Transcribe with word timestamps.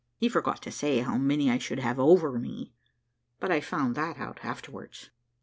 He 0.17 0.29
forgot 0.29 0.63
to 0.63 0.71
say 0.71 1.01
how 1.01 1.19
many 1.19 1.51
I 1.51 1.59
should 1.59 1.77
have 1.77 1.99
over 1.99 2.39
me, 2.39 2.73
but 3.39 3.51
I 3.51 3.61
found 3.61 3.93
that 3.93 4.17
out 4.17 4.39
afterwards. 4.43 5.11